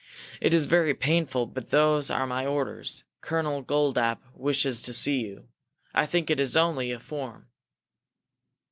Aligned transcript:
It 0.41 0.51
is 0.51 0.65
very 0.65 0.95
painful 0.95 1.45
but 1.45 1.69
those 1.69 2.09
are 2.09 2.25
my 2.25 2.43
orders. 2.43 3.03
Colonel 3.21 3.61
Goldapp 3.61 4.23
wishes 4.33 4.81
to 4.81 4.95
see 4.95 5.19
you. 5.19 5.49
I 5.93 6.07
think 6.07 6.31
it 6.31 6.39
is 6.39 6.57
only 6.57 6.91
a 6.91 6.99
form." 6.99 7.49